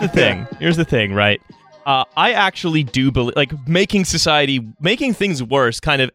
the 0.00 0.08
thing. 0.12 0.46
Here's 0.58 0.76
the 0.76 0.84
thing, 0.84 1.14
right? 1.14 1.40
Uh, 1.86 2.04
I 2.16 2.32
actually 2.32 2.82
do 2.82 3.10
believe, 3.10 3.36
like, 3.36 3.66
making 3.66 4.04
society, 4.04 4.60
making 4.80 5.14
things 5.14 5.42
worse, 5.42 5.80
kind 5.80 6.02
of, 6.02 6.10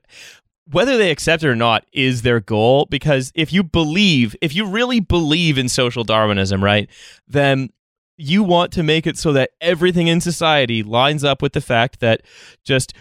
whether 0.72 0.98
they 0.98 1.10
accept 1.12 1.44
it 1.44 1.48
or 1.48 1.56
not, 1.56 1.86
is 1.92 2.22
their 2.22 2.40
goal. 2.40 2.86
Because 2.86 3.32
if 3.36 3.52
you 3.52 3.64
believe, 3.64 4.36
if 4.42 4.56
you 4.56 4.68
really 4.68 5.00
believe 5.00 5.58
in 5.58 5.70
social 5.70 6.04
Darwinism, 6.04 6.64
right, 6.64 6.88
then 7.28 7.70
you 8.18 8.44
want 8.44 8.72
to 8.74 8.84
make 8.84 9.06
it 9.08 9.18
so 9.18 9.34
that 9.34 9.52
everything 9.62 10.08
in 10.08 10.22
society 10.22 10.84
lines 10.84 11.24
up 11.24 11.42
with 11.42 11.54
the 11.54 11.62
fact 11.62 12.00
that 12.00 12.22
just 12.64 12.94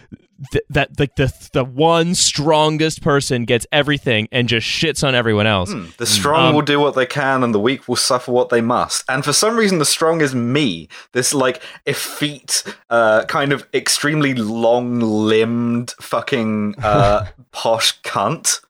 th- 0.51 0.65
that 0.69 0.99
like 0.99 1.15
the 1.17 1.33
the 1.53 1.65
one 1.65 2.15
strongest 2.17 3.01
person 3.01 3.45
gets 3.45 3.65
everything 3.71 4.27
and 4.33 4.49
just 4.49 4.67
shits 4.67 5.07
on 5.07 5.15
everyone 5.15 5.47
else. 5.47 5.73
Hmm, 5.73 5.87
The 5.99 6.07
strong 6.07 6.49
Um, 6.49 6.55
will 6.57 6.63
do 6.63 6.81
what 6.81 6.95
they 6.97 7.07
can, 7.07 7.45
and 7.45 7.55
the 7.55 7.61
weak 7.61 7.87
will 7.89 7.95
suffer 7.97 8.33
what 8.33 8.49
they 8.49 8.61
must. 8.61 9.05
And 9.09 9.25
for 9.25 9.33
some 9.33 9.57
reason, 9.57 9.79
the 9.79 9.85
strong 9.85 10.21
is 10.21 10.35
me. 10.35 10.89
This 11.13 11.33
like 11.33 11.63
effete, 11.87 12.65
uh, 12.91 13.25
kind 13.27 13.53
of 13.53 13.67
extremely 13.73 14.35
long-limbed, 14.35 15.93
fucking 16.01 16.75
uh, 16.83 17.27
posh 17.53 18.01
cunt. 18.03 18.61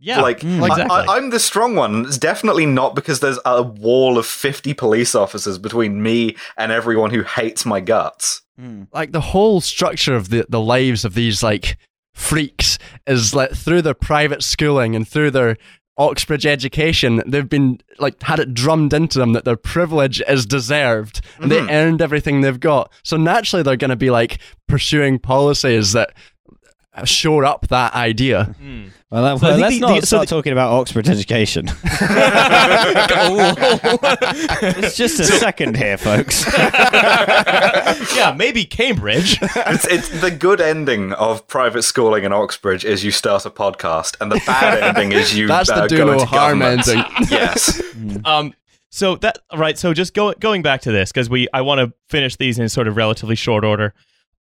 Yeah, 0.00 0.20
like 0.20 0.40
mm, 0.40 0.62
I- 0.62 0.66
exactly. 0.66 0.96
I, 0.96 1.16
I'm 1.16 1.30
the 1.30 1.40
strong 1.40 1.74
one. 1.74 2.04
It's 2.06 2.18
definitely 2.18 2.66
not 2.66 2.94
because 2.94 3.20
there's 3.20 3.38
a 3.44 3.62
wall 3.62 4.16
of 4.18 4.26
50 4.26 4.72
police 4.74 5.14
officers 5.14 5.58
between 5.58 6.02
me 6.02 6.36
and 6.56 6.70
everyone 6.70 7.10
who 7.10 7.22
hates 7.22 7.66
my 7.66 7.80
guts. 7.80 8.42
like 8.92 9.12
the 9.12 9.20
whole 9.20 9.60
structure 9.60 10.14
of 10.14 10.30
the, 10.30 10.44
the 10.48 10.60
lives 10.60 11.04
of 11.04 11.14
these 11.14 11.42
like 11.42 11.76
freaks 12.14 12.78
is 13.06 13.34
like 13.34 13.52
through 13.52 13.82
their 13.82 13.94
private 13.94 14.42
schooling 14.42 14.94
and 14.96 15.06
through 15.06 15.30
their 15.30 15.56
Oxbridge 15.96 16.46
education, 16.46 17.20
they've 17.26 17.48
been 17.48 17.80
like 17.98 18.22
had 18.22 18.38
it 18.38 18.54
drummed 18.54 18.92
into 18.92 19.18
them 19.18 19.32
that 19.32 19.44
their 19.44 19.56
privilege 19.56 20.22
is 20.28 20.46
deserved 20.46 21.20
and 21.40 21.50
Mhm. 21.50 21.66
they 21.66 21.74
earned 21.74 22.00
everything 22.00 22.40
they've 22.40 22.60
got. 22.60 22.92
So 23.02 23.16
naturally 23.16 23.64
they're 23.64 23.74
going 23.76 23.90
to 23.90 23.96
be 23.96 24.10
like 24.10 24.38
pursuing 24.68 25.18
policies 25.18 25.92
that 25.94 26.12
shore 27.06 27.44
up 27.44 27.68
that 27.68 27.94
idea. 27.94 28.54
Mm. 28.62 28.90
Well, 29.10 29.22
that, 29.22 29.40
So 29.40 29.46
I 29.46 29.50
well 29.52 29.58
let's 29.60 29.74
the- 29.74 29.80
not 29.80 30.00
the- 30.00 30.06
so 30.06 30.16
start 30.16 30.28
the- 30.28 30.34
talking 30.36 30.52
about 30.52 30.72
Oxford 30.72 31.08
education. 31.08 31.68
it's 34.78 34.96
just 34.96 35.20
a 35.20 35.24
second 35.24 35.76
here, 35.76 35.96
folks. 35.96 36.44
yeah, 38.16 38.34
maybe 38.36 38.64
Cambridge. 38.64 39.38
it's, 39.42 39.86
it's 39.86 40.20
the 40.20 40.30
good 40.30 40.60
ending 40.60 41.12
of 41.14 41.46
private 41.48 41.82
schooling 41.82 42.24
in 42.24 42.32
Oxbridge 42.32 42.84
is 42.84 43.04
you 43.04 43.10
start 43.10 43.46
a 43.46 43.50
podcast, 43.50 44.16
and 44.20 44.30
the 44.30 44.40
bad 44.46 44.82
ending 44.82 45.12
is 45.12 45.36
you 45.36 45.46
That's 45.46 45.68
the 45.68 45.74
uh, 45.84 45.86
do 45.86 45.96
go 45.98 46.04
no 46.06 46.12
into 46.12 46.26
harm 46.26 46.58
government. 46.60 46.88
ending. 46.88 47.04
yes. 47.30 47.80
um 48.24 48.54
so 48.90 49.16
that 49.16 49.38
right 49.54 49.76
so 49.76 49.92
just 49.92 50.14
go, 50.14 50.32
going 50.34 50.62
back 50.62 50.80
to 50.82 50.90
this 50.92 51.12
because 51.12 51.28
we 51.28 51.46
i 51.52 51.60
want 51.60 51.78
to 51.78 51.92
finish 52.08 52.36
these 52.36 52.58
in 52.58 52.68
sort 52.70 52.88
of 52.88 52.96
relatively 52.96 53.34
short 53.34 53.62
order 53.64 53.92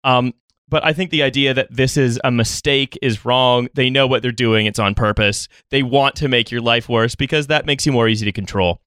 um 0.05 0.33
but 0.69 0.83
i 0.85 0.93
think 0.93 1.11
the 1.11 1.23
idea 1.23 1.53
that 1.53 1.67
this 1.71 1.97
is 1.97 2.19
a 2.23 2.31
mistake 2.31 2.97
is 3.01 3.25
wrong. 3.25 3.67
They 3.73 3.89
know 3.89 4.07
what 4.07 4.21
they're 4.21 4.31
doing. 4.31 4.65
It's 4.65 4.79
on 4.79 4.95
purpose. 4.95 5.47
They 5.69 5.83
want 5.83 6.15
to 6.17 6.27
make 6.27 6.51
your 6.51 6.61
life 6.61 6.89
worse 6.89 7.15
because 7.15 7.47
that 7.47 7.65
makes 7.65 7.85
you 7.85 7.91
more 7.91 8.07
easy 8.07 8.25
to 8.25 8.31
control. 8.31 8.81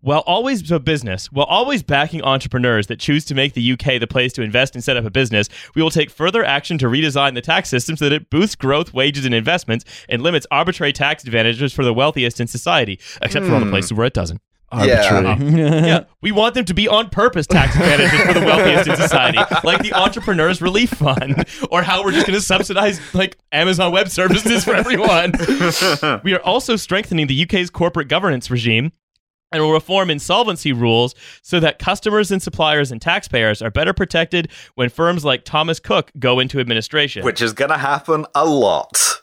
While 0.00 0.20
always 0.20 0.66
so 0.68 0.78
business. 0.78 1.32
While 1.32 1.46
always 1.46 1.82
backing 1.82 2.22
entrepreneurs 2.22 2.86
that 2.88 3.00
choose 3.00 3.24
to 3.26 3.34
make 3.34 3.54
the 3.54 3.72
uk 3.72 3.84
the 3.84 4.06
place 4.06 4.32
to 4.34 4.42
invest 4.42 4.74
and 4.74 4.84
set 4.84 4.96
up 4.96 5.04
a 5.04 5.10
business. 5.10 5.48
We 5.74 5.82
will 5.82 5.90
take 5.90 6.10
further 6.10 6.44
action 6.44 6.78
to 6.78 6.86
redesign 6.86 7.34
the 7.34 7.40
tax 7.40 7.68
system 7.68 7.96
so 7.96 8.08
that 8.08 8.14
it 8.14 8.30
boosts 8.30 8.54
growth 8.54 8.92
wages 8.94 9.24
and 9.24 9.34
investments 9.34 9.84
and 10.08 10.22
limits 10.22 10.46
arbitrary 10.50 10.92
tax 10.92 11.24
advantages 11.24 11.72
for 11.72 11.84
the 11.84 11.94
wealthiest 11.94 12.40
in 12.40 12.46
society 12.46 13.00
except 13.22 13.46
for 13.46 13.52
all 13.54 13.60
the 13.60 13.66
Hmm. 13.66 13.72
places 13.72 13.92
where 13.94 14.06
it 14.06 14.14
doesn't 14.14 14.40
Arbitrary. 14.72 15.26
Uh-huh. 15.26 15.44
yeah, 15.86 16.04
we 16.22 16.32
want 16.32 16.54
them 16.54 16.64
to 16.64 16.74
be 16.74 16.88
on 16.88 17.08
purpose 17.08 17.46
tax 17.46 17.76
advantages 17.76 18.20
for 18.22 18.34
the 18.34 18.44
wealthiest 18.44 18.88
in 18.88 18.96
society, 18.96 19.38
like 19.62 19.82
the 19.82 19.92
Entrepreneurs 19.92 20.60
Relief 20.60 20.90
Fund, 20.90 21.44
or 21.70 21.82
how 21.82 22.02
we're 22.04 22.12
just 22.12 22.26
going 22.26 22.38
to 22.38 22.44
subsidize 22.44 23.00
like 23.14 23.38
Amazon 23.52 23.92
Web 23.92 24.08
Services 24.08 24.64
for 24.64 24.74
everyone. 24.74 25.32
we 26.24 26.34
are 26.34 26.40
also 26.42 26.76
strengthening 26.76 27.26
the 27.28 27.42
UK's 27.44 27.70
corporate 27.70 28.08
governance 28.08 28.50
regime. 28.50 28.92
And 29.52 29.62
will 29.62 29.72
reform 29.72 30.10
insolvency 30.10 30.72
rules 30.72 31.14
so 31.40 31.60
that 31.60 31.78
customers 31.78 32.32
and 32.32 32.42
suppliers 32.42 32.90
and 32.90 33.00
taxpayers 33.00 33.62
are 33.62 33.70
better 33.70 33.92
protected 33.92 34.50
when 34.74 34.88
firms 34.88 35.24
like 35.24 35.44
Thomas 35.44 35.78
Cook 35.78 36.10
go 36.18 36.40
into 36.40 36.58
administration. 36.58 37.24
Which 37.24 37.40
is 37.40 37.52
going 37.52 37.70
to 37.70 37.78
happen 37.78 38.26
a 38.34 38.44
lot. 38.44 39.20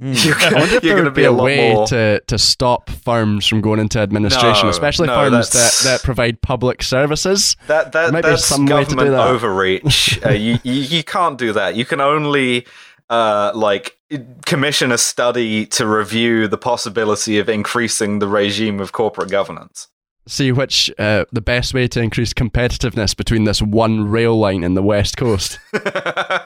You're 0.02 0.34
I 0.34 0.52
wonder 0.54 0.76
if 0.76 0.82
you're 0.82 0.94
there 0.94 1.02
going 1.02 1.04
to 1.04 1.10
would 1.10 1.14
be 1.14 1.20
be 1.22 1.24
a 1.26 1.30
a 1.30 1.32
lot 1.32 1.44
way 1.44 1.72
more. 1.74 1.86
to, 1.88 2.20
to 2.26 2.38
stop 2.38 2.88
firms 2.88 3.46
from 3.46 3.60
going 3.60 3.80
into 3.80 3.98
administration, 3.98 4.64
No, 4.66 4.70
especially 4.70 5.08
no, 5.08 5.14
firms 5.14 5.50
that, 5.50 5.58
that's- 5.58 5.82
that 5.84 6.02
provide 6.02 6.40
public 6.40 6.82
services. 6.82 7.54
That 7.66 7.92
that 7.92 8.10
Maybe 8.12 8.28
that's 8.28 8.44
some 8.46 8.64
way 8.64 8.84
to 8.84 8.88
do 8.90 8.96
government 8.96 9.10
that. 9.16 9.28
overreach. 9.28 10.18
uh, 10.26 10.30
you, 10.30 10.58
you 10.62 10.72
you 10.72 11.04
can't 11.04 11.36
do 11.36 11.52
that. 11.52 11.74
You 11.74 11.84
can 11.84 12.00
only 12.00 12.66
uh 13.10 13.52
like 13.54 13.98
commission 14.46 14.90
a 14.90 14.96
study 14.98 15.66
to 15.66 15.86
review 15.86 16.48
the 16.48 16.56
possibility 16.58 17.38
of 17.38 17.48
increasing 17.50 18.20
the 18.20 18.26
regime 18.28 18.80
of 18.80 18.92
corporate 18.92 19.30
governance. 19.30 19.88
See 20.26 20.50
which 20.52 20.90
uh, 20.98 21.24
the 21.32 21.40
best 21.40 21.74
way 21.74 21.88
to 21.88 22.00
increase 22.00 22.32
competitiveness 22.32 23.16
between 23.16 23.44
this 23.44 23.60
one 23.60 24.08
rail 24.08 24.38
line 24.38 24.62
in 24.64 24.74
the 24.74 24.82
west 24.82 25.16
coast. 25.18 25.58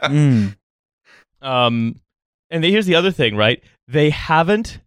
Mm. 0.04 0.56
Um, 1.42 2.00
and 2.50 2.62
then 2.62 2.70
here's 2.70 2.86
the 2.86 2.94
other 2.94 3.10
thing, 3.10 3.36
right? 3.36 3.62
They 3.88 4.10
haven't, 4.10 4.80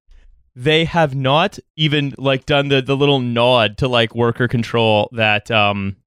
they 0.55 0.85
have 0.85 1.13
not 1.15 1.59
even 1.75 2.13
like 2.17 2.45
done 2.45 2.67
the 2.69 2.81
the 2.81 2.95
little 2.97 3.19
nod 3.19 3.77
to 3.79 3.87
like 3.87 4.15
worker 4.15 4.47
control 4.47 5.09
that 5.13 5.51
um, 5.51 5.97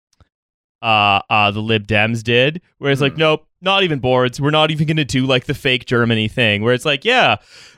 uh, 0.83 1.21
uh, 1.29 1.51
the 1.51 1.61
Lib 1.61 1.87
Dems 1.87 2.23
did, 2.23 2.61
where 2.79 2.91
it's 2.91 3.01
like, 3.01 3.13
Hmm. 3.15 3.19
nope, 3.21 3.47
not 3.61 3.83
even 3.83 3.99
boards. 3.99 4.41
We're 4.41 4.51
not 4.51 4.71
even 4.71 4.87
going 4.87 4.97
to 4.97 5.05
do 5.05 5.27
like 5.27 5.45
the 5.45 5.55
fake 5.55 5.85
Germany 5.87 6.29
thing, 6.29 6.63
where 6.63 6.75
it's 6.75 6.85
like, 6.87 7.05
yeah. 7.05 7.37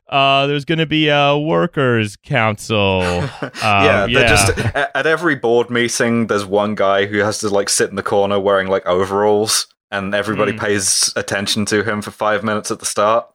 Uh, 0.09 0.47
there's 0.47 0.67
going 0.67 0.79
to 0.79 0.85
be 0.87 1.09
a 1.09 1.39
workers' 1.39 2.17
council. 2.17 3.01
Um, 3.43 3.51
yeah, 3.63 4.07
yeah. 4.07 4.19
they're 4.19 4.29
just 4.29 4.59
at, 4.77 4.91
at 4.95 5.07
every 5.07 5.37
board 5.37 5.71
meeting. 5.71 6.27
There's 6.27 6.45
one 6.45 6.75
guy 6.75 7.07
who 7.07 7.19
has 7.19 7.39
to 7.39 7.49
like 7.49 7.69
sit 7.69 7.89
in 7.91 7.97
the 7.97 8.03
corner 8.03 8.39
wearing 8.41 8.69
like 8.69 8.85
overalls, 8.87 9.67
and 9.91 10.15
everybody 10.15 10.53
Mm. 10.53 10.61
pays 10.61 11.13
attention 11.17 11.65
to 11.67 11.83
him 11.85 12.03
for 12.03 12.11
five 12.11 12.43
minutes 12.45 12.71
at 12.71 12.81
the 12.81 12.87
start. 12.87 13.27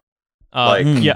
Uh, 0.57 0.65
Like- 0.83 1.03
yeah, 1.03 1.13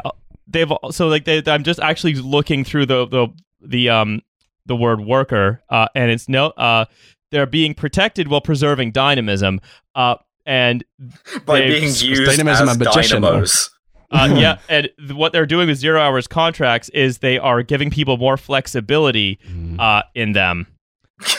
they've 0.48 0.72
so 0.92 1.08
like 1.08 1.26
they, 1.26 1.42
I'm 1.48 1.64
just 1.64 1.80
actually 1.80 2.14
looking 2.16 2.64
through 2.64 2.86
the 2.86 3.08
the 3.08 3.28
the 3.62 3.90
um 3.90 4.22
the 4.68 4.76
word 4.76 5.02
worker, 5.02 5.62
uh, 5.70 5.88
and 5.96 6.12
it's 6.12 6.30
no 6.30 6.48
uh 6.52 6.86
they're 7.32 7.46
being 7.48 7.74
protected 7.74 8.28
while 8.28 8.42
preserving 8.42 8.92
dynamism, 8.92 9.60
uh, 9.96 10.16
and 10.46 10.84
By 11.46 11.62
being 11.62 11.84
used 11.86 12.26
dynamism 12.26 12.68
as 12.70 12.76
and 12.76 12.80
magician, 12.80 13.22
dynamos. 13.22 13.70
uh, 14.12 14.34
yeah, 14.38 14.58
and 14.70 14.90
th- 15.00 15.14
what 15.14 15.32
they're 15.34 15.46
doing 15.48 15.68
with 15.68 15.78
zero 15.78 16.00
hours 16.02 16.28
contracts 16.28 16.90
is 16.90 17.20
they 17.20 17.38
are 17.40 17.64
giving 17.64 17.90
people 17.90 18.18
more 18.18 18.38
flexibility 18.38 19.40
uh 19.80 20.04
in 20.14 20.34
them. 20.34 20.68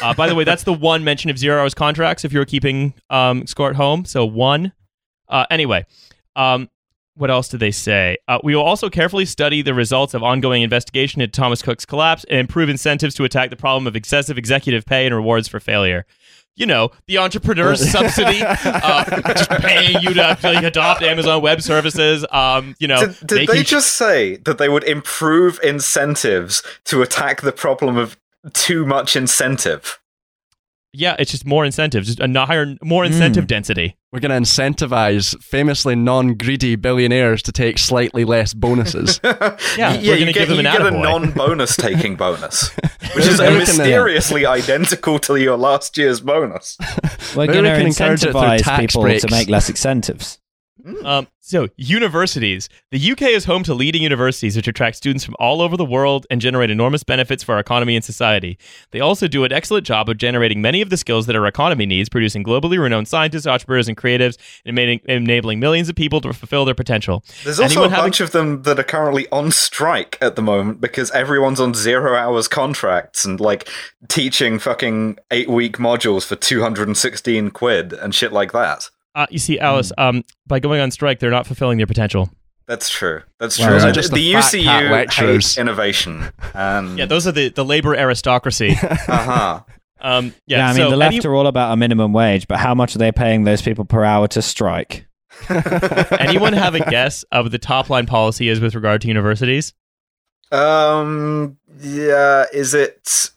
Uh, 0.00 0.14
by 0.14 0.28
the 0.28 0.34
way, 0.34 0.44
that's 0.44 0.62
the 0.64 0.72
one 0.72 1.04
mention 1.04 1.28
of 1.30 1.36
zero 1.38 1.60
hours 1.60 1.74
contracts 1.74 2.24
if 2.24 2.32
you're 2.32 2.44
keeping 2.44 2.94
um, 3.10 3.46
score 3.46 3.68
at 3.70 3.76
home. 3.76 4.04
So 4.04 4.24
one. 4.24 4.72
Uh, 5.28 5.44
anyway, 5.50 5.84
um, 6.36 6.68
what 7.14 7.30
else 7.30 7.48
did 7.48 7.60
they 7.60 7.70
say? 7.70 8.16
Uh, 8.28 8.38
we 8.42 8.54
will 8.54 8.62
also 8.62 8.88
carefully 8.88 9.24
study 9.24 9.62
the 9.62 9.74
results 9.74 10.14
of 10.14 10.22
ongoing 10.22 10.62
investigation 10.62 11.20
into 11.20 11.32
Thomas 11.32 11.62
Cook's 11.62 11.84
collapse 11.84 12.24
and 12.24 12.38
improve 12.40 12.68
incentives 12.68 13.14
to 13.16 13.24
attack 13.24 13.50
the 13.50 13.56
problem 13.56 13.86
of 13.86 13.96
excessive 13.96 14.38
executive 14.38 14.86
pay 14.86 15.06
and 15.06 15.14
rewards 15.14 15.48
for 15.48 15.60
failure. 15.60 16.06
You 16.54 16.66
know, 16.66 16.90
the 17.06 17.18
entrepreneur's 17.18 17.90
subsidy, 17.92 18.42
uh, 18.42 19.34
just 19.34 19.50
paying 19.50 20.02
you 20.02 20.14
to 20.14 20.38
like, 20.42 20.64
adopt 20.64 21.02
Amazon 21.02 21.40
Web 21.42 21.62
Services. 21.62 22.26
Um, 22.30 22.74
you 22.78 22.88
know, 22.88 23.06
Did, 23.06 23.26
did 23.26 23.34
making 23.36 23.54
they 23.54 23.62
just 23.62 23.94
say 23.94 24.36
that 24.36 24.58
they 24.58 24.68
would 24.68 24.84
improve 24.84 25.58
incentives 25.62 26.62
to 26.84 27.00
attack 27.00 27.40
the 27.40 27.52
problem 27.52 27.96
of 27.96 28.18
too 28.52 28.84
much 28.84 29.16
incentive? 29.16 29.98
Yeah, 30.92 31.16
it's 31.18 31.30
just 31.30 31.46
more 31.46 31.64
incentives, 31.64 32.06
just 32.08 32.20
a 32.20 32.24
n- 32.24 32.34
higher, 32.34 32.76
more 32.82 33.04
hmm. 33.04 33.12
incentive 33.12 33.46
density. 33.46 33.96
We're 34.12 34.20
going 34.20 34.30
to 34.30 34.36
incentivize 34.36 35.40
famously 35.42 35.94
non-greedy 35.96 36.76
billionaires 36.76 37.42
to 37.44 37.52
take 37.52 37.78
slightly 37.78 38.24
less 38.26 38.52
bonuses. 38.52 39.18
Yeah, 39.78 39.94
Y- 39.94 40.02
we're 40.02 40.18
gonna 40.18 40.18
you 40.18 40.26
give 40.26 40.34
get, 40.34 40.48
them 40.48 40.54
you 40.54 40.58
an 40.58 40.64
get 40.64 40.86
a 40.86 40.90
non-bonus 40.90 41.76
taking 41.78 42.16
bonus, 42.16 42.68
which 43.14 43.26
is 43.26 43.38
Maybe 43.38 43.58
we 43.58 43.64
can, 43.64 43.78
mysteriously 43.78 44.44
identical 44.44 45.18
to 45.20 45.36
your 45.36 45.56
last 45.56 45.96
year's 45.96 46.20
bonus. 46.20 46.76
We're 47.34 47.46
going 47.46 47.64
to 47.64 47.70
can 47.70 47.86
encourage 47.86 48.24
it 48.24 48.32
through 48.32 48.40
incentivize 48.40 48.80
people 48.80 49.02
breaks. 49.02 49.24
to 49.24 49.30
make 49.30 49.48
less 49.48 49.70
incentives. 49.70 50.38
Um, 51.04 51.28
so, 51.40 51.68
universities. 51.76 52.68
The 52.90 53.12
UK 53.12 53.22
is 53.22 53.44
home 53.44 53.62
to 53.64 53.74
leading 53.74 54.02
universities, 54.02 54.56
which 54.56 54.68
attract 54.68 54.96
students 54.96 55.24
from 55.24 55.34
all 55.38 55.60
over 55.60 55.76
the 55.76 55.84
world 55.84 56.26
and 56.30 56.40
generate 56.40 56.70
enormous 56.70 57.02
benefits 57.04 57.42
for 57.42 57.54
our 57.54 57.58
economy 57.60 57.94
and 57.96 58.04
society. 58.04 58.58
They 58.90 59.00
also 59.00 59.28
do 59.28 59.44
an 59.44 59.52
excellent 59.52 59.86
job 59.86 60.08
of 60.08 60.18
generating 60.18 60.60
many 60.62 60.80
of 60.80 60.90
the 60.90 60.96
skills 60.96 61.26
that 61.26 61.36
our 61.36 61.46
economy 61.46 61.86
needs, 61.86 62.08
producing 62.08 62.44
globally 62.44 62.78
renowned 62.80 63.08
scientists, 63.08 63.46
entrepreneurs, 63.46 63.88
and 63.88 63.96
creatives, 63.96 64.36
and 64.64 64.78
enabling 64.78 65.60
millions 65.60 65.88
of 65.88 65.94
people 65.96 66.20
to 66.20 66.32
fulfill 66.32 66.64
their 66.64 66.74
potential. 66.74 67.24
There's 67.44 67.60
also 67.60 67.72
Anyone 67.74 67.86
a 67.86 67.90
having- 67.90 68.04
bunch 68.04 68.20
of 68.20 68.30
them 68.32 68.62
that 68.62 68.78
are 68.78 68.84
currently 68.84 69.26
on 69.30 69.50
strike 69.50 70.18
at 70.20 70.36
the 70.36 70.42
moment 70.42 70.80
because 70.80 71.10
everyone's 71.10 71.60
on 71.60 71.74
zero 71.74 72.14
hours 72.16 72.48
contracts 72.48 73.24
and 73.24 73.40
like 73.40 73.68
teaching 74.08 74.58
fucking 74.58 75.18
eight 75.30 75.48
week 75.48 75.76
modules 75.78 76.24
for 76.26 76.36
216 76.36 77.50
quid 77.50 77.92
and 77.92 78.14
shit 78.14 78.32
like 78.32 78.52
that. 78.52 78.90
Uh, 79.14 79.26
you 79.30 79.38
see, 79.38 79.58
Alice, 79.58 79.92
um, 79.98 80.22
by 80.46 80.58
going 80.60 80.80
on 80.80 80.90
strike, 80.90 81.18
they're 81.18 81.30
not 81.30 81.46
fulfilling 81.46 81.78
their 81.78 81.86
potential. 81.86 82.30
That's 82.66 82.88
true. 82.88 83.22
That's 83.38 83.56
true. 83.56 83.66
those 83.66 83.84
are 83.84 83.92
just 83.92 84.12
the 84.12 84.32
the 84.32 84.40
fat 84.40 84.52
cat 84.52 85.08
UCU 85.08 85.34
hates 85.34 85.58
innovation. 85.58 86.30
And, 86.54 86.98
Yeah, 86.98 87.06
those 87.06 87.26
are 87.26 87.32
the, 87.32 87.48
the 87.50 87.64
labor 87.64 87.94
aristocracy. 87.94 88.70
uh-huh. 88.82 89.60
Um, 90.00 90.34
yeah, 90.46 90.58
Yeah, 90.58 90.64
I 90.66 90.68
mean, 90.68 90.76
so 90.76 90.90
the 90.90 90.96
left 90.96 91.14
any- 91.14 91.26
are 91.26 91.34
all 91.34 91.46
about 91.46 91.72
a 91.72 91.76
minimum 91.76 92.12
wage, 92.12 92.48
but 92.48 92.58
how 92.58 92.74
much 92.74 92.94
are 92.94 92.98
they 92.98 93.12
paying 93.12 93.44
those 93.44 93.62
people 93.62 93.84
per 93.84 94.04
hour 94.04 94.28
to 94.28 94.40
strike? 94.42 95.06
anyone 96.18 96.52
have 96.52 96.74
a 96.74 96.80
guess 96.90 97.24
of 97.32 97.50
the 97.50 97.58
top 97.58 97.90
line 97.90 98.06
policy 98.06 98.48
is 98.48 98.60
with 98.60 98.74
regard 98.74 99.00
to 99.02 99.08
universities? 99.08 99.74
Um, 100.50 101.58
yeah, 101.80 102.44
is 102.52 102.74
it. 102.74 103.30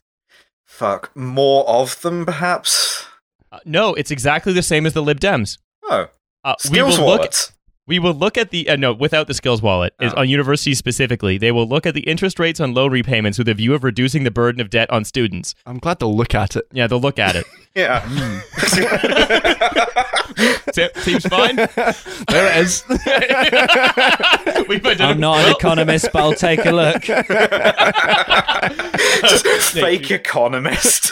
Fuck, 0.66 1.16
more 1.16 1.68
of 1.69 2.01
them 2.01 2.25
perhaps? 2.25 3.06
Uh, 3.51 3.60
no, 3.66 3.94
it's 3.94 4.12
exactly 4.12 4.51
the 4.51 4.62
same 4.62 4.86
as 4.86 4.94
the 4.94 5.01
Lib 5.01 5.19
Dems. 5.21 5.57
Oh, 5.90 6.08
Uh, 6.44 6.56
we 6.66 6.70
skills 6.70 7.00
will 7.00 7.06
look. 7.08 7.18
wallets. 7.20 7.52
We 7.88 8.00
will 8.00 8.16
look 8.16 8.36
at 8.36 8.50
the 8.50 8.68
uh, 8.68 8.76
no 8.78 8.94
without 8.94 9.28
the 9.28 9.36
skills 9.36 9.62
wallet 9.62 9.94
is 10.02 10.12
Oh. 10.16 10.22
on 10.22 10.30
universities 10.30 10.80
specifically. 10.80 11.38
They 11.38 11.52
will 11.52 11.68
look 11.68 11.86
at 11.86 11.94
the 11.94 12.02
interest 12.02 12.40
rates 12.40 12.60
on 12.60 12.74
loan 12.74 12.92
repayments 12.92 13.38
with 13.38 13.48
a 13.48 13.54
view 13.54 13.76
of 13.76 13.84
reducing 13.84 14.24
the 14.24 14.32
burden 14.32 14.60
of 14.60 14.72
debt 14.72 14.90
on 14.90 15.06
students. 15.06 15.54
I'm 15.68 15.78
glad 15.78 16.00
they'll 16.00 16.16
look 16.16 16.34
at 16.34 16.56
it. 16.56 16.66
Yeah, 16.72 16.88
they'll 16.88 17.00
look 17.00 17.20
at 17.20 17.36
it. 17.36 17.46
Yeah. 17.76 18.08
Se- 20.74 20.90
Seems 20.96 21.26
fine. 21.28 21.56
There 21.68 21.94
it 22.30 22.58
is. 22.58 22.84
We've. 24.70 24.86
I'm 25.02 25.20
not 25.20 25.40
an 25.46 25.52
economist, 25.52 26.08
but 26.14 26.20
I'll 26.22 26.34
take 26.34 26.66
a 26.66 26.72
look. 26.72 27.04
Just 29.30 29.46
fake 29.74 30.10
economist. 30.12 31.12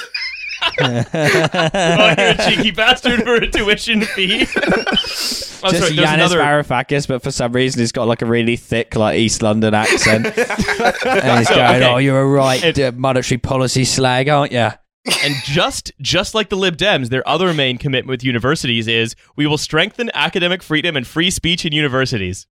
Oh, 0.80 2.16
you're 2.18 2.30
a 2.30 2.38
cheeky 2.50 2.72
bastard 2.72 3.24
for 3.24 3.36
a 3.36 3.48
tuition 3.50 4.02
fee. 4.02 4.42
oh, 4.58 4.64
Just 4.64 5.62
sorry, 5.62 5.92
Yanis 5.96 6.14
another. 6.14 6.40
Varoufakis, 6.40 7.08
but 7.08 7.22
for 7.24 7.32
some 7.32 7.52
reason 7.54 7.80
he's 7.82 7.92
got 7.92 8.08
like 8.08 8.22
a 8.22 8.26
really 8.26 8.56
thick, 8.56 8.96
like 8.96 9.18
East 9.20 9.42
London 9.42 9.74
accent, 9.74 10.26
and 10.36 10.36
he's 10.36 10.48
So, 11.48 11.56
going, 11.56 11.76
okay. 11.76 11.86
"Oh, 11.86 11.98
you're 11.98 12.20
a 12.22 12.26
right 12.28 12.64
It- 12.64 12.80
uh, 12.80 12.92
monetary 12.96 13.38
policy 13.38 13.86
slag, 13.86 14.30
aren't 14.30 14.52
you?" 14.52 14.70
And 15.24 15.36
just 15.44 15.92
just 16.02 16.34
like 16.34 16.50
the 16.50 16.56
Lib 16.56 16.78
Dems, 16.78 17.10
their 17.10 17.28
other 17.28 17.54
main 17.54 17.78
commitment 17.78 18.08
with 18.10 18.24
universities 18.24 18.88
is 18.88 19.16
we 19.36 19.46
will 19.46 19.58
strengthen 19.58 20.10
academic 20.14 20.64
freedom 20.64 20.96
and 20.96 21.06
free 21.06 21.30
speech 21.30 21.66
in 21.66 21.74
universities. 21.74 22.48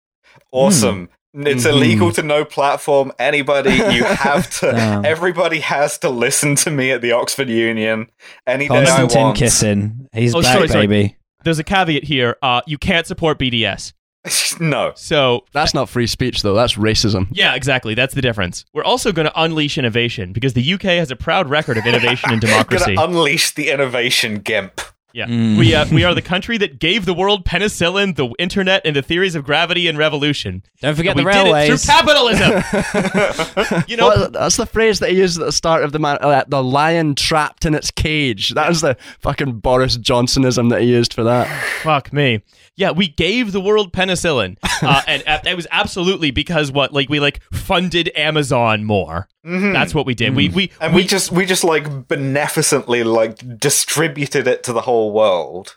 Awesome. 0.51 1.09
It's 1.33 1.63
Mhm. 1.65 1.69
illegal 1.69 2.11
to 2.13 2.23
no 2.23 2.43
platform. 2.43 3.11
Anybody, 3.19 3.71
you 3.71 4.03
have 4.03 4.49
to. 4.61 4.67
Yeah. 4.67 5.01
Everybody 5.05 5.59
has 5.59 5.97
to 5.99 6.09
listen 6.09 6.55
to 6.55 6.71
me 6.71 6.91
at 6.91 7.01
the 7.01 7.11
Oxford 7.11 7.49
Union 7.49 8.07
any 8.47 8.67
day 8.67 8.75
I 8.81 8.85
Constantine 8.85 9.21
want. 9.21 9.37
kissing, 9.37 10.07
he's 10.13 10.33
Oh, 10.33 10.41
back, 10.41 10.53
sorry, 10.55 10.67
sorry. 10.67 10.87
baby. 10.87 11.15
There's 11.43 11.59
a 11.59 11.63
caveat 11.63 12.03
here. 12.03 12.35
Uh, 12.41 12.61
you 12.67 12.77
can't 12.77 13.05
support 13.07 13.37
BDS. 13.39 13.93
no. 14.59 14.91
So 14.95 15.45
That's 15.53 15.73
not 15.73 15.87
free 15.87 16.07
speech, 16.07 16.41
though. 16.41 16.53
That's 16.53 16.73
racism. 16.73 17.27
yeah, 17.31 17.53
exactly. 17.55 17.93
That's 17.93 18.13
the 18.13 18.21
difference. 18.21 18.65
We're 18.73 18.83
also 18.83 19.11
going 19.13 19.27
to 19.27 19.41
unleash 19.41 19.77
innovation 19.77 20.33
because 20.33 20.53
the 20.53 20.73
UK 20.73 20.97
has 20.97 21.09
a 21.11 21.15
proud 21.15 21.49
record 21.49 21.77
of 21.77 21.85
innovation 21.85 22.31
and 22.31 22.41
democracy. 22.41 22.95
Gonna 22.95 23.07
unleash 23.07 23.51
the 23.51 23.69
innovation 23.69 24.39
gimp. 24.39 24.81
Yeah, 25.11 25.25
Mm. 25.25 25.57
we 25.57 25.73
uh, 25.73 25.85
we 25.91 26.03
are 26.03 26.13
the 26.13 26.21
country 26.21 26.57
that 26.59 26.79
gave 26.79 27.05
the 27.05 27.15
world 27.15 27.43
penicillin, 27.43 28.15
the 28.15 28.29
internet, 28.37 28.83
and 28.85 28.95
the 28.95 29.01
theories 29.01 29.33
of 29.33 29.43
gravity 29.43 29.87
and 29.87 29.97
revolution. 29.97 30.61
Don't 30.81 30.95
forget 30.95 31.17
And 31.17 31.19
the 31.19 31.25
we 31.25 31.31
did 31.33 31.39
it 31.47 31.51
railways. 31.51 31.83
through 31.83 31.93
capitalism. 31.95 33.83
you 33.87 33.97
know, 33.97 34.07
Well, 34.09 34.29
that's 34.29 34.57
the 34.57 34.65
phrase 34.67 34.99
that 34.99 35.09
he 35.09 35.17
used 35.17 35.39
at 35.39 35.45
the 35.45 35.51
start 35.51 35.83
of 35.83 35.91
the 35.93 35.99
man, 35.99 36.17
uh, 36.21 36.43
the 36.47 36.63
lion 36.63 37.15
trapped 37.15 37.65
in 37.65 37.73
its 37.73 37.89
cage. 37.91 38.49
That 38.53 38.69
was 38.69 38.81
the 38.81 38.97
fucking 39.19 39.53
Boris 39.59 39.97
Johnsonism 39.97 40.69
that 40.69 40.81
he 40.81 40.89
used 40.89 41.13
for 41.13 41.23
that. 41.23 41.47
fuck 41.81 42.13
me. 42.13 42.41
Yeah, 42.79 42.91
we 42.91 43.09
gave 43.09 43.51
the 43.51 43.59
world 43.59 43.91
penicillin, 43.91 44.55
uh, 44.81 45.01
and 45.05 45.21
uh, 45.27 45.41
it 45.45 45.55
was 45.57 45.67
absolutely 45.69 46.31
because 46.31 46.71
what? 46.71 46.93
Like 46.93 47.09
we 47.09 47.19
like 47.19 47.43
funded 47.51 48.09
Amazon 48.15 48.85
more. 48.85 49.27
That's 49.43 49.93
what 49.93 50.05
we 50.05 50.13
did. 50.13 50.33
We 50.33 50.47
we 50.47 50.71
And 50.79 50.95
we, 50.95 51.03
just 51.03 51.29
we 51.29 51.45
just 51.45 51.65
like 51.65 52.07
beneficently 52.07 53.03
like 53.03 53.59
distributed 53.59 54.47
it 54.47 54.63
to 54.63 54.71
the 54.71 54.81
whole 54.81 55.11
world. 55.11 55.75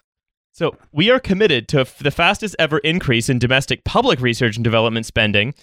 So, 0.55 0.77
we 0.93 1.11
are 1.11 1.19
committed 1.19 1.67
to 1.69 1.81
f- 1.81 1.99
the 1.99 2.11
fastest 2.11 2.55
ever 2.59 2.77
increase 2.79 3.31
in 3.31 3.39
domestic 3.39 3.85
public 3.85 4.21
research 4.21 4.57
and 4.57 4.63
development 4.63 5.07
spending. 5.07 5.55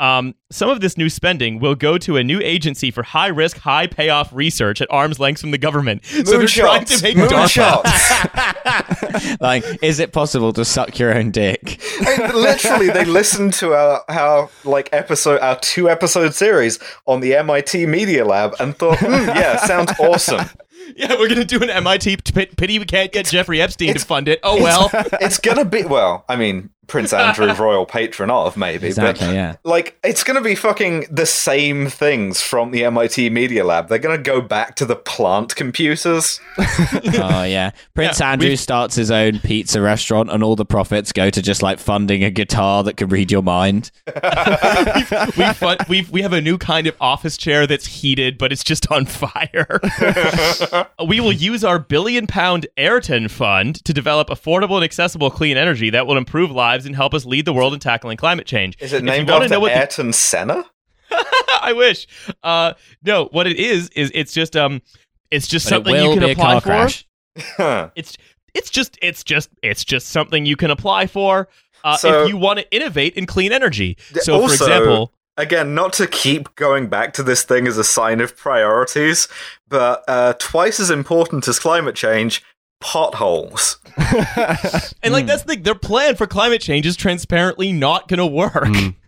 Um, 0.00 0.34
some 0.50 0.70
of 0.70 0.80
this 0.80 0.96
new 0.96 1.10
spending 1.10 1.60
will 1.60 1.74
go 1.74 1.98
to 1.98 2.16
a 2.16 2.24
new 2.24 2.40
agency 2.42 2.90
for 2.90 3.02
high 3.02 3.26
risk, 3.26 3.58
high 3.58 3.86
payoff 3.86 4.32
research 4.32 4.80
at 4.80 4.90
arm's 4.90 5.20
length 5.20 5.42
from 5.42 5.50
the 5.50 5.58
government. 5.58 6.02
so, 6.06 6.22
they're 6.22 6.46
trying 6.46 6.86
to 6.86 6.94
Moonshots. 6.94 7.02
make 7.02 7.16
Moonshots. 7.18 8.47
like, 9.40 9.64
is 9.82 9.98
it 10.00 10.12
possible 10.12 10.52
to 10.52 10.64
suck 10.64 10.98
your 10.98 11.14
own 11.14 11.30
dick? 11.30 11.80
And 12.06 12.34
literally, 12.34 12.88
they 12.90 13.04
listened 13.04 13.54
to 13.54 13.74
our 13.74 14.04
our 14.08 14.50
like 14.64 14.88
episode, 14.92 15.40
our 15.40 15.58
two 15.58 15.88
episode 15.88 16.34
series 16.34 16.78
on 17.06 17.20
the 17.20 17.34
MIT 17.34 17.86
Media 17.86 18.24
Lab, 18.24 18.54
and 18.60 18.76
thought, 18.76 18.98
hmm, 18.98 19.06
yeah, 19.12 19.56
sounds 19.66 19.92
awesome. 19.98 20.46
Yeah, 20.96 21.10
we're 21.18 21.28
going 21.28 21.40
to 21.40 21.44
do 21.44 21.62
an 21.62 21.68
MIT. 21.68 22.16
p- 22.16 22.46
Pity 22.46 22.78
we 22.78 22.86
can't 22.86 23.12
get 23.12 23.26
Jeffrey 23.26 23.60
Epstein 23.60 23.92
to 23.92 24.00
fund 24.06 24.26
it. 24.26 24.40
Oh, 24.42 24.62
well. 24.62 24.88
It's 25.20 25.38
gonna 25.38 25.66
be 25.66 25.82
well. 25.82 26.24
I 26.30 26.36
mean, 26.36 26.70
Prince 26.88 27.12
Andrew, 27.12 27.52
royal 27.58 27.86
patron 27.86 28.30
of 28.30 28.56
maybe, 28.56 28.88
Exactly, 28.88 29.26
but 29.28 29.34
yeah. 29.34 29.56
like 29.64 29.96
it's 30.02 30.24
gonna 30.24 30.40
be 30.40 30.54
fucking 30.56 31.04
the 31.10 31.26
same 31.26 31.86
things 31.88 32.40
from 32.42 32.72
the 32.72 32.84
MIT 32.84 33.30
Media 33.30 33.64
Lab. 33.64 33.88
They're 33.88 33.98
gonna 33.98 34.18
go 34.18 34.40
back 34.40 34.74
to 34.76 34.84
the 34.84 34.96
plant 34.96 35.54
computers. 35.54 36.40
Oh 37.20 37.42
yeah, 37.42 37.70
Prince 37.94 38.20
Yeah, 38.20 38.32
Andrew 38.32 38.48
we've- 38.48 38.56
starts 38.56 38.94
his 38.94 39.10
own 39.10 39.38
pizza 39.40 39.80
restaurant, 39.80 40.30
and 40.30 40.42
all 40.42 40.56
the 40.56 40.64
profits 40.64 41.12
go 41.12 41.30
to 41.30 41.42
just 41.42 41.62
like 41.62 41.78
funding 41.78 42.24
a 42.24 42.30
guitar 42.30 42.82
that 42.84 42.96
can 42.96 43.08
read 43.08 43.30
your 43.30 43.42
mind. 43.42 43.90
we, 44.06 45.44
fund, 45.54 45.80
we, 45.88 46.06
we 46.10 46.22
have 46.22 46.32
a 46.32 46.40
new 46.40 46.58
kind 46.58 46.86
of 46.86 46.96
office 47.00 47.36
chair 47.36 47.66
that's 47.66 47.86
heated, 47.86 48.38
but 48.38 48.52
it's 48.52 48.64
just 48.64 48.90
on 48.90 49.04
fire. 49.06 49.80
we 51.06 51.20
will 51.20 51.32
use 51.32 51.64
our 51.64 51.78
billion 51.78 52.26
pound 52.26 52.66
Ayrton 52.76 53.28
fund 53.28 53.84
to 53.84 53.92
develop 53.92 54.28
affordable 54.28 54.76
and 54.76 54.84
accessible 54.84 55.30
clean 55.30 55.56
energy 55.56 55.90
that 55.90 56.06
will 56.06 56.16
improve 56.16 56.50
lives 56.50 56.77
and 56.86 56.94
help 56.96 57.14
us 57.14 57.24
lead 57.24 57.44
the 57.44 57.52
world 57.52 57.74
in 57.74 57.80
tackling 57.80 58.16
climate 58.16 58.46
change. 58.46 58.76
Is 58.80 58.92
it 58.92 58.98
If 58.98 59.02
named 59.04 59.30
after 59.30 59.48
know 59.48 59.60
what 59.60 59.68
the- 59.72 59.78
Ayrton 59.78 60.12
Senna? 60.12 60.64
I 61.62 61.72
wish. 61.74 62.06
Uh, 62.42 62.74
no, 63.02 63.26
what 63.26 63.46
it 63.46 63.56
is 63.56 63.88
is 63.90 64.10
it's 64.14 64.32
just 64.32 64.56
um, 64.56 64.82
it's 65.30 65.46
just 65.48 65.66
But 65.66 65.72
it 65.72 65.74
something 65.76 65.94
will 65.94 66.02
you 66.02 66.10
can 66.10 66.20
be 66.20 66.28
a 66.30 66.32
apply 66.32 66.60
car 66.60 66.60
for. 66.60 66.66
crash. 67.56 67.90
It's 67.96 68.16
it's 68.54 68.70
just 68.70 68.98
it's 69.02 69.22
just 69.24 69.50
it's 69.62 69.84
just 69.84 70.08
something 70.08 70.44
you 70.46 70.56
can 70.56 70.70
apply 70.70 71.06
for 71.06 71.48
uh, 71.84 71.96
So- 71.96 72.22
if 72.24 72.28
you 72.28 72.36
want 72.36 72.58
to 72.60 72.70
innovate 72.74 73.14
in 73.14 73.26
clean 73.26 73.52
energy. 73.52 73.96
D- 74.12 74.20
So, 74.20 74.38
for 74.46 74.52
example. 74.52 75.12
Again, 75.36 75.72
not 75.72 75.92
to 75.94 76.08
keep 76.08 76.52
going 76.56 76.88
back 76.88 77.12
to 77.12 77.22
this 77.22 77.44
thing 77.44 77.68
as 77.68 77.78
a 77.78 77.84
sign 77.84 78.20
of 78.20 78.36
priorities, 78.36 79.28
but 79.68 80.02
uh, 80.08 80.32
twice 80.40 80.80
as 80.80 80.90
important 80.90 81.46
as 81.46 81.60
climate 81.60 81.94
change, 81.94 82.42
potholes. 82.80 83.78
And 85.02 85.12
like 85.12 85.26
that's 85.26 85.42
the 85.42 85.54
thing, 85.54 85.62
their 85.62 85.74
plan 85.74 86.16
for 86.16 86.26
climate 86.26 86.60
change 86.60 86.86
is 86.86 86.96
transparently 86.96 87.72
not 87.72 88.08
going 88.08 88.18
to 88.18 88.26
work. 88.26 88.52
Mm. 88.54 88.94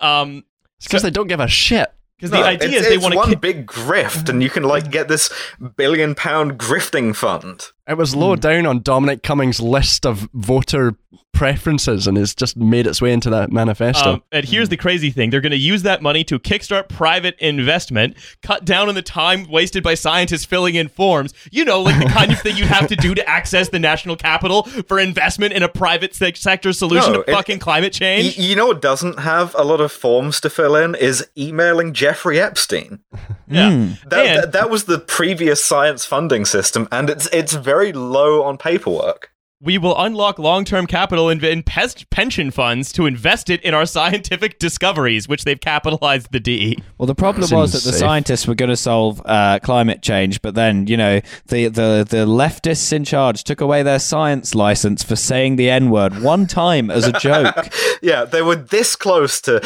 Um, 0.00 0.44
It's 0.78 0.86
because 0.88 1.02
they 1.02 1.10
don't 1.10 1.28
give 1.28 1.38
a 1.38 1.46
shit. 1.46 1.92
because 2.16 2.32
No, 2.32 2.38
the 2.42 2.48
idea 2.48 2.68
it's, 2.70 2.76
is 2.78 2.88
they 2.88 2.94
it's 2.96 3.02
want 3.02 3.14
one 3.14 3.30
to. 3.30 3.36
big 3.36 3.64
grift, 3.66 4.28
and 4.28 4.42
you 4.42 4.50
can 4.50 4.64
like 4.64 4.90
get 4.90 5.06
this 5.06 5.30
billion 5.76 6.14
pound 6.16 6.58
grifting 6.58 7.14
fund. 7.14 7.68
It 7.88 7.96
was 7.98 8.14
low 8.14 8.36
down 8.36 8.64
on 8.66 8.80
Dominic 8.82 9.22
Cummings' 9.22 9.60
list 9.60 10.06
of 10.06 10.28
voter 10.32 10.94
preferences 11.32 12.06
and 12.06 12.16
has 12.18 12.34
just 12.34 12.56
made 12.58 12.86
its 12.86 13.00
way 13.00 13.10
into 13.12 13.30
that 13.30 13.50
manifesto. 13.50 14.12
Um, 14.14 14.22
and 14.30 14.44
here's 14.44 14.68
the 14.68 14.76
crazy 14.76 15.10
thing: 15.10 15.30
they're 15.30 15.40
going 15.40 15.50
to 15.50 15.56
use 15.58 15.82
that 15.82 16.02
money 16.02 16.22
to 16.24 16.38
kickstart 16.38 16.88
private 16.88 17.34
investment, 17.40 18.16
cut 18.42 18.64
down 18.64 18.88
on 18.88 18.94
the 18.94 19.02
time 19.02 19.50
wasted 19.50 19.82
by 19.82 19.94
scientists 19.94 20.44
filling 20.44 20.74
in 20.76 20.88
forms. 20.88 21.32
You 21.50 21.64
know, 21.64 21.80
like 21.80 21.98
the 21.98 22.10
kind 22.10 22.30
of 22.30 22.38
thing 22.40 22.56
you'd 22.56 22.66
have 22.68 22.86
to 22.88 22.96
do 22.96 23.14
to 23.14 23.28
access 23.28 23.70
the 23.70 23.78
national 23.78 24.16
capital 24.16 24.64
for 24.86 25.00
investment 25.00 25.52
in 25.54 25.62
a 25.62 25.68
private 25.68 26.14
se- 26.14 26.34
sector 26.34 26.72
solution 26.72 27.12
No, 27.12 27.22
to 27.22 27.30
it- 27.30 27.34
fucking 27.34 27.58
climate 27.58 27.94
Y- 27.94 27.98
change. 27.98 28.38
you 28.38 28.54
know 28.54 28.66
what 28.66 28.80
doesn't 28.82 29.18
have 29.20 29.54
a 29.58 29.64
lot 29.64 29.80
of 29.80 29.90
forms 29.90 30.40
to 30.42 30.50
fill 30.50 30.76
in 30.76 30.94
is 30.94 31.26
emailing 31.36 31.94
Jeffrey 31.94 32.38
Epstein. 32.38 33.00
yeah. 33.48 33.88
That, 34.06 34.26
And- 34.26 34.42
that 34.44 34.52
that 34.52 34.70
was 34.70 34.84
the 34.84 34.98
previous 35.00 35.64
science 35.64 36.04
funding 36.04 36.44
system, 36.44 36.86
and 36.92 37.08
it's 37.10 37.26
it's 37.32 37.54
very 37.54 37.71
low 37.92 38.42
on 38.42 38.56
paperwork. 38.58 39.30
we 39.64 39.78
will 39.78 39.96
unlock 39.96 40.40
long-term 40.40 40.88
capital 40.88 41.30
in, 41.30 41.44
in 41.44 41.62
pest 41.62 42.10
pension 42.10 42.50
funds 42.50 42.90
to 42.90 43.06
invest 43.06 43.48
it 43.48 43.60
in 43.62 43.72
our 43.74 43.86
scientific 43.96 44.58
discoveries, 44.58 45.28
which 45.28 45.44
they've 45.44 45.60
capitalized 45.60 46.32
the 46.32 46.40
D. 46.40 46.82
Well, 46.98 47.06
the 47.06 47.14
problem 47.14 47.44
Seems 47.46 47.52
was 47.52 47.72
that 47.72 47.84
the 47.84 47.92
safe. 47.92 48.00
scientists 48.00 48.48
were 48.48 48.56
going 48.56 48.70
to 48.70 48.76
solve 48.76 49.22
uh, 49.24 49.60
climate 49.62 50.02
change, 50.02 50.42
but 50.42 50.56
then 50.56 50.88
you 50.88 50.96
know 50.96 51.20
the, 51.46 51.68
the 51.68 52.04
the 52.08 52.26
leftists 52.26 52.92
in 52.92 53.04
charge 53.04 53.44
took 53.44 53.60
away 53.60 53.84
their 53.84 54.00
science 54.00 54.52
license 54.56 55.04
for 55.04 55.14
saying 55.14 55.54
the 55.54 55.70
n 55.70 55.90
word 55.90 56.20
one 56.22 56.48
time 56.48 56.90
as 56.90 57.06
a 57.06 57.12
joke. 57.12 57.54
Yeah, 58.02 58.24
they 58.24 58.42
were 58.42 58.56
this 58.56 58.96
close 58.96 59.40
to 59.42 59.62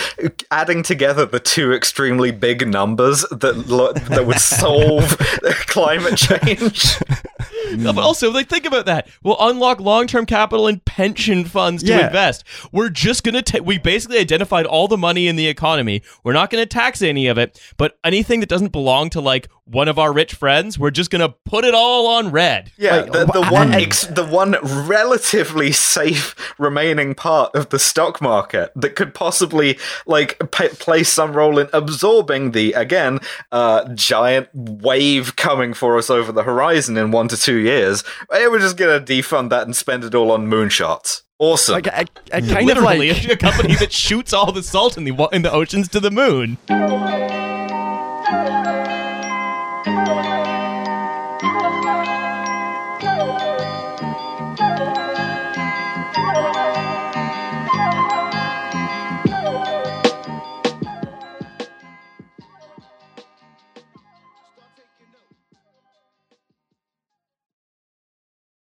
adding 0.51 0.83
together 0.83 1.25
the 1.25 1.41
two 1.41 1.73
extremely 1.73 2.33
big 2.33 2.69
numbers 2.69 3.23
that 3.31 3.67
lo- 3.67 3.95
that 3.95 4.27
would 4.27 4.41
solve 4.41 5.17
climate 5.69 6.19
change. 6.19 6.99
No, 7.75 7.93
But 7.93 8.03
also, 8.03 8.31
like, 8.31 8.49
think 8.49 8.65
about 8.67 8.87
that. 8.87 9.09
We'll 9.23 9.37
unlock 9.41 9.81
long-term 9.81 10.27
capital 10.27 10.67
and 10.67 10.85
pension 10.85 11.45
funds 11.45 11.83
to 11.85 11.89
Yeah. 11.91 12.07
invest. 12.07 12.45
We're 12.73 12.89
just 12.91 13.25
gonna 13.25 13.43
ta- 13.43 13.59
we 13.65 13.79
basically 13.79 14.19
identified 14.19 14.67
all 14.67 14.89
the 14.89 14.97
money 14.97 15.27
in 15.27 15.37
the 15.37 15.47
economy. 15.49 16.03
We're 16.25 16.33
not 16.33 16.51
gonna 16.51 16.67
tax 16.67 17.03
any 17.03 17.27
of 17.27 17.39
it, 17.39 17.59
but 17.77 17.99
anything 18.05 18.41
that 18.41 18.49
doesn't 18.49 18.73
belong 18.73 19.11
to 19.11 19.21
like 19.21 19.49
one 19.67 19.89
of 19.89 19.99
our 19.99 20.13
rich 20.13 20.33
friends, 20.35 20.79
we're 20.79 20.91
just 20.93 21.11
gonna 21.11 21.29
put 21.45 21.65
it 21.65 21.75
all 21.75 22.07
on 22.07 22.31
red. 22.31 22.71
Yeah, 22.79 22.97
Like, 23.03 23.13
the, 23.13 23.25
the 23.27 23.41
wha- 23.43 23.51
one 23.51 23.75
ex- 23.75 24.07
the 24.07 24.25
one 24.25 24.57
relatively 24.63 25.73
safe 25.73 26.35
remaining 26.59 27.15
part 27.15 27.55
of 27.55 27.69
the 27.71 27.79
stock 27.79 28.21
market 28.23 28.71
that 28.77 28.95
could 28.97 29.13
possibly 29.15 29.79
like 30.07 30.39
p- 30.53 30.69
play 30.69 31.03
some 31.03 31.33
role 31.33 31.59
in 31.59 31.69
absorbing 31.73 32.53
the 32.53 32.73
again 32.75 33.19
uh, 33.53 33.93
giant 33.95 34.49
wave 34.55 35.37
coming 35.37 35.75
for 35.75 35.99
us 35.99 36.11
over 36.11 36.31
the 36.33 36.45
horizon 36.45 36.97
in 36.97 37.11
one 37.11 37.29
to 37.29 37.37
two 37.37 37.57
years. 37.57 38.05
Eh, 38.33 38.47
We're 38.47 38.61
just 38.61 38.77
gonna 38.77 39.01
defund 39.01 39.51
that 39.51 39.65
and 39.67 39.75
spend 39.75 40.05
it 40.05 40.15
all 40.15 40.31
on 40.31 40.47
moonshots. 40.47 41.23
Awesome. 41.39 41.75
Like, 41.75 41.89
I, 41.89 42.05
I 42.33 42.41
kind 42.41 42.53
of 42.59 42.63
Literally, 42.65 43.13
like. 43.13 43.29
a, 43.29 43.33
a 43.33 43.37
company 43.37 43.75
that 43.75 43.93
shoots 43.93 44.33
all 44.33 44.53
the 44.53 44.63
salt 44.63 44.97
in 44.97 45.05
the 45.05 45.29
in 45.33 45.43
the 45.43 45.51
oceans 45.53 45.89
to 45.89 46.01
the 46.01 46.11
moon. 46.11 46.57